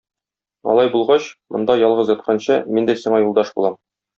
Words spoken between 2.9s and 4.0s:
дә сиңа юлдаш булам.